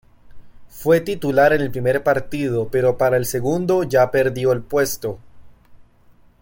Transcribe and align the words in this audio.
Fue 0.67 0.99
titular 0.99 1.53
en 1.53 1.61
el 1.61 1.69
primer 1.69 2.01
partido 2.01 2.69
pero 2.71 2.97
para 2.97 3.17
el 3.17 3.25
segundo 3.27 3.83
ya 3.83 4.09
perdió 4.09 4.51
el 4.51 4.63
puesto. 4.63 5.19